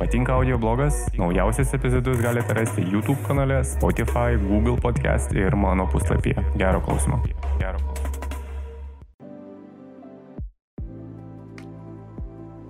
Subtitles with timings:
[0.00, 0.94] Patinka audio blogas?
[1.18, 6.40] Naujausias epizodus galite rasti YouTube kanale, Spotify, Google podcast ir mano puslapyje.
[6.56, 7.20] Gero klausimo.
[7.58, 8.08] Gero klausimo.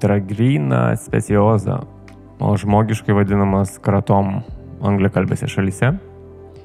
[0.00, 1.78] Tragrina specioza,
[2.40, 4.40] o žmogiškai vadinamas kratom
[4.82, 5.92] anglikalbėse šalyse.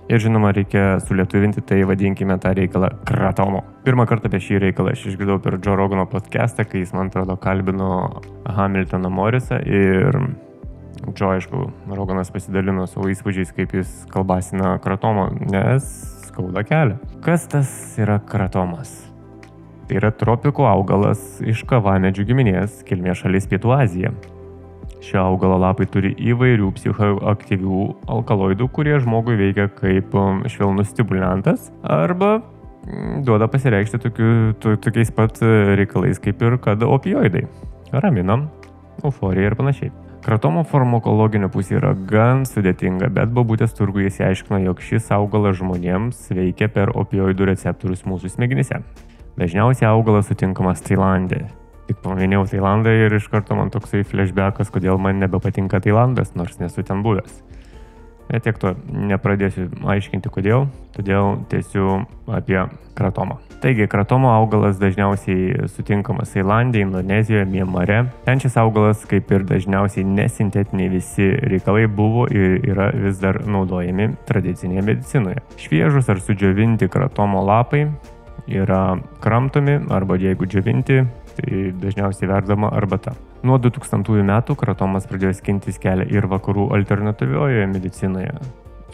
[0.10, 3.62] Ir žinoma, reikia sulietuvinti, tai vadinkime tą reikalą kratomo.
[3.86, 7.38] Pirmą kartą apie šį reikalą aš išgirdau per Joe Rogano podcastą, kai jis, man atrodo,
[7.38, 7.92] kalbino
[8.58, 10.18] Hamiltoną Morisą ir
[11.16, 15.88] Joe, aišku, Roganas pasidalino savo įspūdžiais, kaip jis kalbasina kratomą, nes
[16.30, 17.00] skauda kelią.
[17.26, 17.70] Kas tas
[18.02, 18.94] yra kratomas?
[19.86, 24.14] Tai yra tropikų augalas iš kavamedžių giminės, kilmės šalis Pietų Azija.
[25.06, 32.40] Šio augalo lapai turi įvairių psichoaktyvių alkaloidų, kurie žmogui veikia kaip um, švelnus stimulantas arba
[32.40, 34.32] mm, duoda pasireikšti tokiu,
[34.64, 37.46] to, tokiais pat e, reikalais kaip ir kad opioidai.
[37.94, 38.48] Raminam,
[39.06, 39.94] euforija ir panašiai.
[40.26, 46.66] Kratomo farmakologinė pusė yra gan sudėtinga, bet babutės turguje įsiaiškino, jog šis augalas žmonėms veikia
[46.74, 48.80] per opioidų receptorius mūsų smegenyse.
[49.38, 51.44] Dažniausiai augalas sutinkamas Tailandė.
[51.86, 56.82] Tik paminėjau Tailandą ir iš karto man toksai flashbackas, kodėl man nebepatinka Tailandas, nors nesu
[56.82, 57.44] ten buvęs.
[58.30, 62.64] Bet tiek to nepradėsiu aiškinti kodėl, todėl tiesiu apie
[62.98, 63.38] kratomą.
[63.62, 68.02] Taigi, kratomo augalas dažniausiai sutinkamas Tailandė, Indonezijoje, Miemare.
[68.26, 74.12] Ten šis augalas, kaip ir dažniausiai nesintetiniai visi reikalai, buvo ir yra vis dar naudojami
[74.30, 75.42] tradicinėje medicinoje.
[75.62, 77.88] Šviežus ar sudžiovinti kratomo lapai
[78.46, 81.02] yra kramtomi arba jeigu džiovinti,
[81.38, 83.16] tai dažniausiai verdama arbata.
[83.46, 88.38] Nuo 2000 metų kratomas pradėjo skintis kelią ir vakarų alternatyviojoje medicinoje.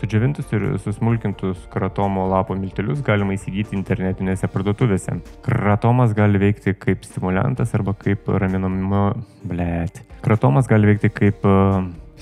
[0.02, 5.20] Sudžiovintus ir susmulkintus kratomo lapo miltelius galima įsigyti internetinėse parduotuvėse.
[5.46, 9.12] Kratomas gali veikti kaip stimulantas arba kaip raminama...
[9.46, 10.02] Blet.
[10.26, 11.46] Kratomas gali veikti kaip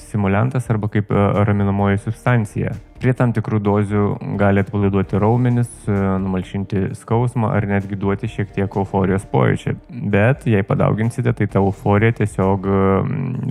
[0.02, 2.74] stimulantas arba kaip e, raminamoji substancija.
[3.00, 4.04] Prie tam tikrų dozių
[4.40, 9.76] gali atpalaiduoti raumenis, e, numalšinti skausmą ar netgi duoti šiek tiek euforijos pojūčio.
[10.12, 12.68] Bet jei padauginsite, tai ta euforija tiesiog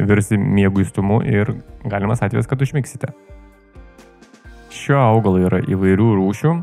[0.08, 1.54] virsi mėguistumu ir
[1.88, 3.12] galimas atvejas, kad užmiksite.
[4.74, 6.54] Šio augalo yra įvairių rūšių,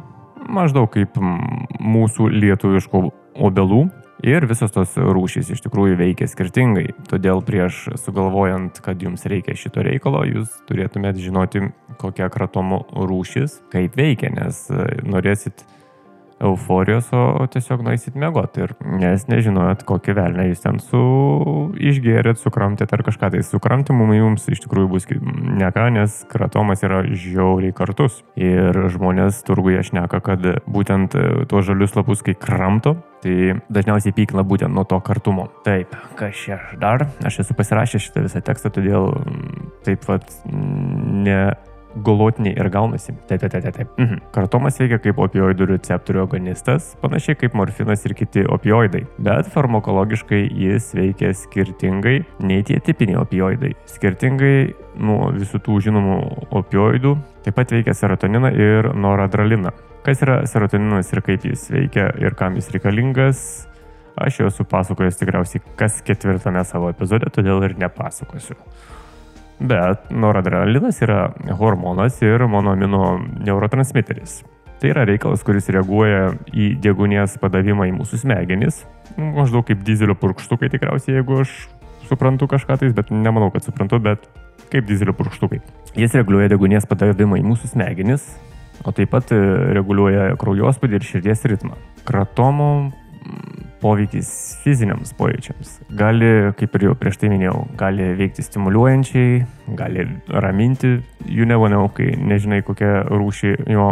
[0.55, 3.01] maždaug kaip mūsų lietuviškų
[3.45, 3.85] obelų,
[4.25, 6.87] Ir visos tos rūšys iš tikrųjų veikia skirtingai.
[7.11, 11.67] Todėl prieš sugalvojant, kad jums reikia šito reikalo, jūs turėtumėt žinoti,
[12.01, 14.63] kokia kratomo rūšis, kaip veikia, nes
[15.05, 15.61] norėsit
[16.43, 18.65] euforijos, o tiesiog nueisit mėgoti.
[18.65, 21.01] Ir nes nežinojot, kokį velnę jūs ten su
[21.79, 23.31] išgėrėt, sukramtėt ar kažką.
[23.35, 28.21] Tai sukramtimumai jums iš tikrųjų bus ne ką, nes kratomas yra žiauriai kartus.
[28.39, 31.15] Ir žmonės turguje šneka, kad būtent
[31.49, 35.47] tuos žalius lapus, kai kramto, tai dažniausiai pykla būtent nuo to kartumo.
[35.65, 37.07] Taip, kas čia dar?
[37.25, 39.13] Aš esu pasirašęs šitą visą tekstą, todėl
[39.87, 41.39] taip pat ne
[42.03, 43.13] golotiniai ir gaunasi.
[43.29, 43.91] Taip, taip, taip, taip.
[43.97, 44.21] Mhm.
[44.35, 50.91] Kartomas veikia kaip opioidų receptorių agonistas, panašiai kaip morfinas ir kiti opioidai, bet farmakologiškai jis
[50.97, 53.73] veikia skirtingai nei tie tipiniai opioidai.
[53.89, 56.19] Skirtingai nuo visų tų žinomų
[56.55, 59.73] opioidų, taip pat veikia serotoniną ir noradrenaliną.
[60.05, 63.39] Kas yra serotoninas ir kaip jis veikia ir kam jis reikalingas,
[64.21, 68.55] aš jau esu pasakojęs tikriausiai kas ketvirtame savo epizode, todėl ir nepasakosiu.
[69.59, 71.29] Bet noradrenalinas yra
[71.59, 74.41] hormonas ir monoamino neurotransmiteris.
[74.81, 78.81] Tai yra reikalas, kuris reaguoja į degunės padavimą į mūsų smegenis,
[79.15, 81.53] maždaug kaip dizelio purkštukai tikriausiai, jeigu aš
[82.09, 84.27] suprantu kažką tais, bet nemanau, kad suprantu, bet
[84.73, 85.61] kaip dizelio purkštukai.
[85.95, 88.27] Jis reguliuoja degunės padavimą į mūsų smegenis,
[88.83, 91.79] o taip pat reguliuoja kraujospūdį ir širdies ritmą.
[92.05, 92.69] Kratomo
[93.85, 94.29] poveikis
[94.63, 95.75] fiziniams pojūčiams.
[95.99, 99.43] Gali, kaip ir jau prieš tai minėjau, gali veikti stimuliuojančiai,
[99.77, 103.87] gali raminti, jų nevanau, kai nežinai kokią rūšį jo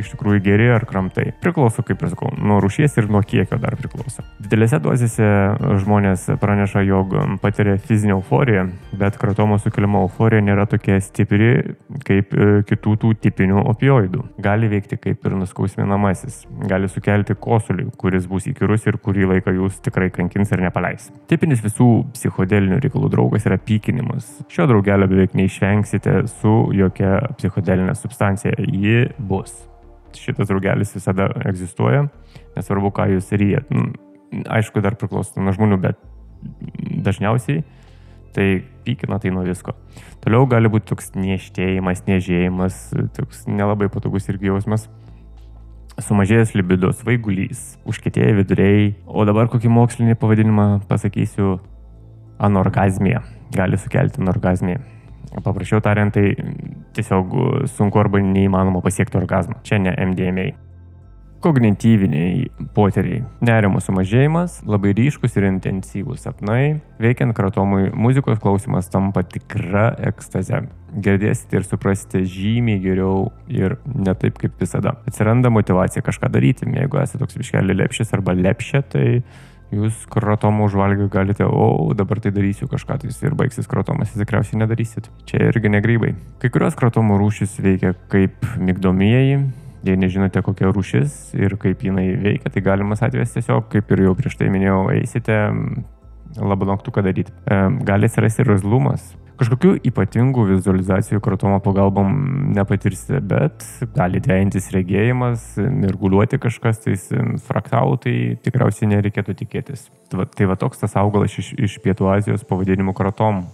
[0.00, 1.30] iš tikrųjų geri ar kramtai.
[1.42, 4.24] Priklauso, kaip ir sakau, nuo rūšies ir nuo kiekio dar priklauso.
[4.42, 5.28] Didelėse dozėse
[5.84, 8.66] žmonės praneša, jog patiria fizinę euforiją,
[8.98, 11.52] bet kratomo sukeliama euforija nėra tokia stipri
[12.06, 14.24] kaip e, kitų tų tipinių opioidų.
[14.44, 19.80] Gali veikti kaip ir nuskausminamasis, gali sukelti kosulį, kuris bus įkyrus ir kurį laiką jūs
[19.84, 21.10] tikrai kankins ir nepaleis.
[21.30, 24.30] Tipinis visų psichodelinių reikalų draugas yra pykinimas.
[24.52, 28.54] Šio draugelio beveik neišvengsite su jokia psichodelinė substancija.
[28.58, 29.52] Ji bus.
[30.14, 32.06] Šitas draugelis visada egzistuoja,
[32.54, 33.70] nesvarbu, ką jūs ryjat.
[33.74, 33.90] Nu,
[34.46, 35.98] aišku, dar priklauso nuo žmonių, bet
[37.04, 37.64] dažniausiai
[38.34, 39.74] tai pykina tai nuo visko.
[40.22, 42.78] Toliau gali būti toks nieštėjimas, niežėjimas,
[43.14, 44.88] toks nelabai patogus irgi jausmas
[46.02, 51.60] sumažėjęs libido, svaigulys, užkėtėję viduriai, o dabar kokį mokslinį pavadinimą pasakysiu
[52.42, 53.22] anorgazmija,
[53.56, 54.82] gali sukelti anorgazmiją.
[55.42, 56.34] Paprasčiau tariant, tai
[56.94, 57.32] tiesiog
[57.74, 59.58] sunku arba neįmanoma pasiekti orgasmą.
[59.66, 60.52] Čia ne MDMA.
[61.44, 63.20] Kognityviniai poteriai.
[63.44, 66.78] Nerimo sumažėjimas, labai ryškus ir intensyvūs sapnai.
[67.02, 70.62] Veikiant kratomui, muzikos klausimas tampa tikra ekstaze.
[71.04, 74.94] Girdėsite ir suprasite žymiai geriau ir ne taip kaip visada.
[75.10, 76.70] Atsiranda motivacija kažką daryti.
[76.78, 79.06] Jeigu esate toks viškelį lepšis arba lepšė, tai
[79.74, 84.62] jūs kratomų užvalgę galite, o dabar tai darysiu kažką, tai ir baigsis kratomas, jūs tikriausiai
[84.62, 85.10] nedarysit.
[85.28, 86.14] Čia irgi negrybai.
[86.42, 89.44] Kai kurios kratomų rūšis veikia kaip migdomieji,
[89.84, 94.14] Jei nežinote, kokia rūšis ir kaip jinai veikia, tai galimas atvejas tiesiog, kaip ir jau
[94.16, 95.36] prieš tai minėjau, eisite
[96.38, 97.32] labanoktuką daryti.
[97.84, 99.12] Gali atsirasti ir razlumas.
[99.34, 102.12] Kažkokių ypatingų vizualizacijų kratomo pagalbom
[102.54, 103.64] nepatirsite, bet
[103.96, 107.08] gali dvejintis regėjimas, mirguliuoti kažkas, tais
[107.48, 108.14] fraktalų, tai
[108.46, 109.88] tikriausiai nereikėtų tikėtis.
[110.12, 113.48] Tai va, tai va toks tas augalas iš, iš Pietų Azijos pavadinimu kratom.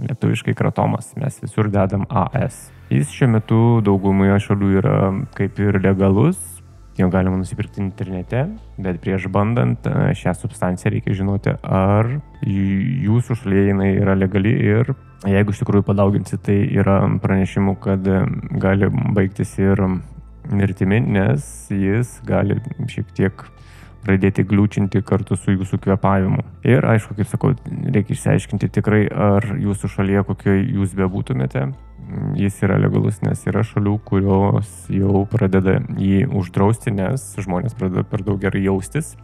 [0.00, 2.70] Lietuviškai kratomas, mes visur dedam AS.
[2.88, 4.96] Jis šiuo metu daugumoje šalių yra
[5.36, 6.40] kaip ir legalus,
[6.98, 8.44] jo galima nusipirkti internete,
[8.78, 12.10] bet prieš bandant e, šią substanciją reikia žinoti, ar
[12.46, 14.94] jūsų šalyje jinai yra legali ir
[15.26, 18.22] jeigu iš tikrųjų padauginsi, tai yra pranešimų, kad e,
[18.62, 19.80] gali baigtis ir
[20.52, 22.60] mirtimi, nes jis gali
[22.90, 23.46] šiek tiek
[24.04, 26.42] pradėti gliūčinti kartu su jūsų kvepavimu.
[26.68, 31.70] Ir aišku, kaip sakau, reikia išsiaiškinti tikrai, ar jūsų šalyje, kokioje jūs bebūtumėte,
[32.38, 38.24] jis yra legalus, nes yra šalių, kurios jau pradeda jį uždrausti, nes žmonės pradeda per
[38.26, 39.14] daug gerai jaustis,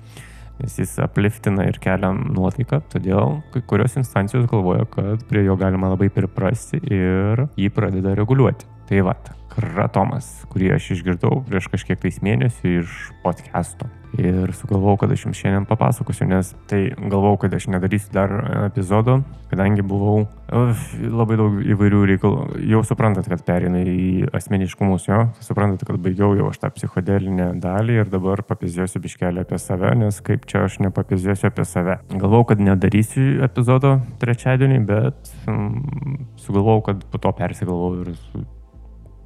[0.60, 5.92] nes jis apliftina ir kelia nuotaiką, todėl kai kurios instancijos galvoja, kad prie jo galima
[5.94, 8.79] labai priprasti ir jį pradeda reguliuoti.
[8.90, 9.12] Tai va,
[9.52, 13.86] kratomas, kurį aš išgirdau prieš kažkiek tais mėnesių iš podcast'o.
[14.18, 18.34] Ir sugalvojau, kad aš jums šiandien papasakosiu, nes tai galvojau, kad aš nedarysiu dar
[18.64, 19.20] epizodo,
[19.52, 22.58] kadangi buvau uf, labai daug įvairių reikalų.
[22.72, 28.02] Jau suprantat, kad perinu į asmeniškumus, jo, suprantat, kad baigiau jau aš tą psichodelinę dalį
[28.02, 32.00] ir dabar papizėsiu biškelį apie save, nes kaip čia aš nepapizėsiu apie save.
[32.10, 38.58] Galvojau, kad nedarysiu epizodo trečiadienį, bet mm, sugalvojau, kad po to persigalvojau ir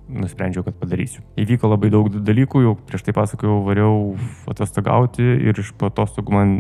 [0.09, 1.23] nusprendžiau, kad padarysiu.
[1.41, 3.95] Įvyko labai daug dalykų, jau prieš tai pasakojau, variau
[4.51, 6.55] atostogauti ir iš po atostogų man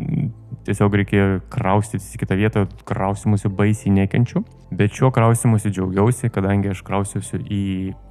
[0.64, 4.44] tiesiog reikėjo kraustytis į kitą vietą, krausimusi baisiai nekenčiu.
[4.74, 7.64] Bet šiuo krausimusi džiaugiausi, kadangi aš krausiausi į,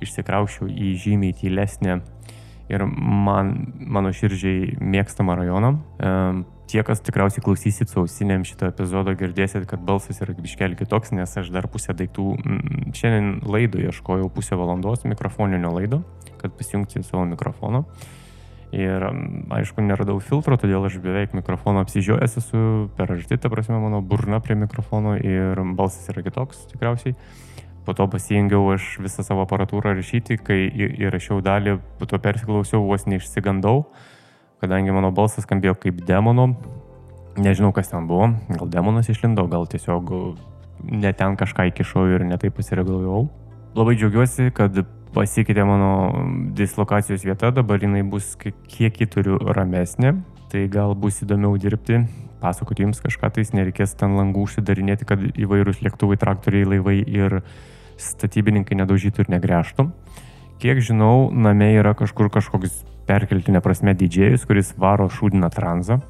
[0.06, 2.02] išsikraušiau į žymiai tylesnę
[2.72, 5.74] ir man, mano širdžiai mėgstamą rajoną.
[6.72, 11.36] Tie, kas tikriausiai klausysit su ausinėm šito epizodo, girdėsit, kad balsas yra biškelį kitoks, nes
[11.38, 12.28] aš dar pusę daiktų,
[12.96, 16.02] šiandien laido ieškojau pusę valandos mikrofoninio laido,
[16.42, 17.84] kad pasijungti savo mikrofoną.
[18.74, 19.04] Ir
[19.54, 22.62] aišku, neradau filtro, todėl aš beveik mikrofoną apsižiojęs esu
[22.98, 27.14] per aždį, ta prasme, mano burna prie mikrofono ir balsas yra kitoks tikriausiai.
[27.84, 33.08] Po to pasijungiau aš visą savo aparatūrą rašyti, kai įrašiau dalį, po to persiklausiau, vos
[33.10, 33.84] neišsigandau
[34.64, 36.54] kadangi mano balsas skambėjo kaip demono,
[37.36, 40.14] nežinau kas ten buvo, gal demonas išlindo, gal tiesiog
[40.88, 43.26] ne ten kažką įkišau ir netai pasiregalavau.
[43.76, 44.78] Labai džiaugiuosi, kad
[45.14, 45.92] pasikeitė mano
[46.56, 50.16] dislokacijos vieta, dabar jinai bus kiek į turiu ramesnė,
[50.54, 52.04] tai gal bus įdomiau dirbti,
[52.38, 57.40] pasakoti jums kažką, tai nereikės ten langų užsidarinėti, kad įvairūs lėktuvai, traktoriai, laivai ir
[57.98, 59.88] statybininkai nedaužytų ir negręžtų.
[60.62, 66.04] Kiek žinau, name yra kažkur kažkoks perkeltinė prasme didžėjus, kuris varo šūdiną tranzą.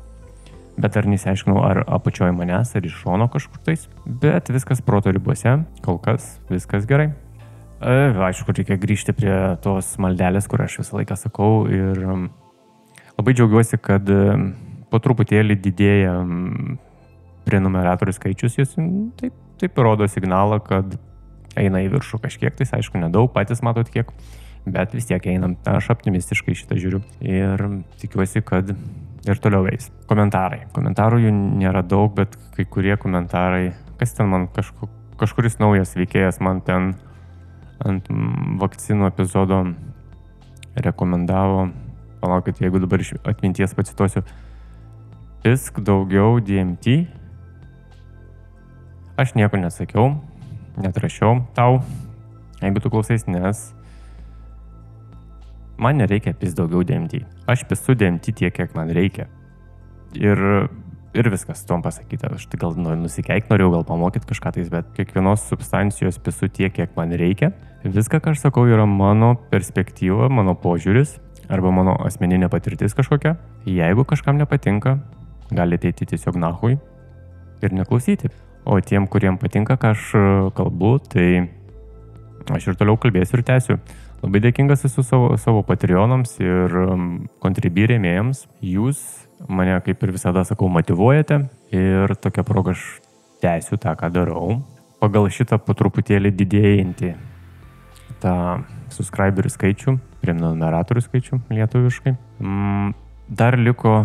[0.76, 3.88] Bet ar nesiaiškinau, ar apačioje manęs, ar iš šono kažkur tais.
[4.06, 7.14] Bet viskas proto ribose, kol kas viskas gerai.
[7.80, 7.96] E,
[8.28, 11.68] aišku, reikia grįžti prie tos maldelės, kur aš visą laiką sakau.
[11.70, 12.04] Ir
[13.20, 14.08] labai džiaugiuosi, kad
[14.92, 16.78] po truputėlį didėja um,
[17.48, 18.60] prenumeratorių skaičius.
[18.62, 18.78] Jis
[19.20, 20.96] taip, taip rodo signalą, kad
[21.60, 24.10] eina į viršų kažkiek, tai aišku, nedaug, patys matot kiek
[24.66, 25.56] bet vis tiek einam.
[25.68, 27.64] Aš optimistiškai šitą žiūriu ir
[28.02, 29.90] tikiuosi, kad ir toliau eis.
[30.10, 30.64] Komentarai.
[30.76, 34.90] Komentarų jų nėra daug, bet kai kurie komentarai, kas ten man kažku,
[35.20, 36.94] kažkuris naujas veikėjas man ten
[37.84, 38.08] ant
[38.62, 39.64] vakcinų epizodo
[40.80, 41.68] rekomendavo,
[42.24, 44.24] palaukit, jeigu dabar iš atminties pacituosiu,
[45.44, 47.04] pisk daugiau DMT.
[49.20, 50.14] Aš nieko nesakiau,
[50.80, 51.82] netrašiau tau,
[52.64, 53.66] jeigu tu klausais, nes
[55.78, 57.26] man nereikia pis daugiau DMT.
[57.50, 59.28] Aš pisu DMT tiek, kiek man reikia.
[60.16, 60.40] Ir,
[61.18, 62.32] ir viskas, tuom pasakyta.
[62.38, 66.96] Aš tai gal nusikeik, norėjau gal pamokyti kažką tais, bet kiekvienos substancijos pisu tiek, kiek
[66.98, 67.52] man reikia.
[67.84, 71.18] Viską, ką aš sakau, yra mano perspektyva, mano požiūris
[71.52, 73.36] arba mano asmeninė patirtis kažkokia.
[73.68, 74.98] Jeigu kažkam nepatinka,
[75.52, 76.78] galite eiti tiesiog nahui
[77.64, 78.32] ir neklausyti.
[78.66, 80.24] O tiem, kuriem patinka, ką aš e,
[80.56, 81.28] kalbu, tai
[82.56, 83.80] aš ir toliau kalbėsiu ir tęsiu.
[84.24, 86.72] Labai dėkingas esu savo, savo patreonams ir
[87.44, 88.46] kontribį rėmėjams.
[88.64, 89.02] Jūs
[89.52, 91.42] mane, kaip ir visada sakau, motivuojate
[91.76, 92.86] ir tokia proga aš
[93.44, 94.62] tęsiu tą, ką darau.
[95.04, 97.12] Pagal šitą po truputėlį didėjantį
[98.24, 98.36] tą
[98.96, 102.16] subscriberių skaičių, prenumeratorių skaičių lietuviškai.
[102.42, 102.94] Mm,
[103.30, 104.04] dar liko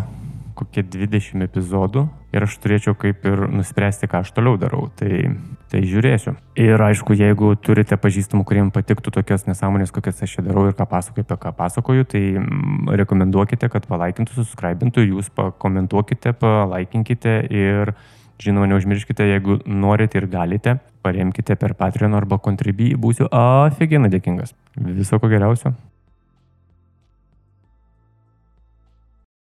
[0.59, 4.89] kokie 20 epizodų ir aš turėčiau kaip ir nuspręsti, ką aš toliau darau.
[4.99, 5.31] Tai,
[5.71, 6.35] tai žiūrėsiu.
[6.59, 10.89] Ir aišku, jeigu turite pažįstamų, kuriems patiktų tokios nesąmonės, kokias aš čia darau ir ką
[10.91, 17.95] pasakoju, apie ką pasakoju, tai mm, rekomenduokite, kad palaikintų, subscribintų, jūs pakomentuokite, palaikinkite ir
[18.39, 24.55] Žinoma, neužmirškite, jeigu norite ir galite, paremkite per Patreon arba Contribui, būsiu aфиgenai dėkingas.
[24.79, 25.75] Viso ko geriausio.